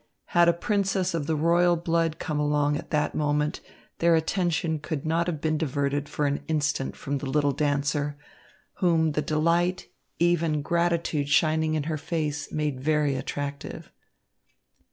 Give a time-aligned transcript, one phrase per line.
[0.33, 3.59] Had a princess of the royal blood come along at that moment,
[3.99, 8.17] their attention could not have been diverted for an instant from the little dancer,
[8.79, 13.91] whom the delight, even gratitude shining in her face made very attractive.